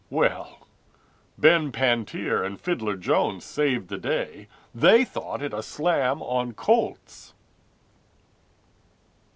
Well, 0.09 0.65
Ben 1.37 1.71
Pantier 1.71 2.43
and 2.43 2.59
Fiddler 2.59 2.95
Jones 2.95 3.45
saved 3.45 3.87
the 3.89 3.99
day— 3.99 4.47
They 4.73 5.05
thought 5.05 5.43
it 5.43 5.53
a 5.53 5.61
slam 5.61 6.23
on 6.23 6.53
colts. 6.53 7.35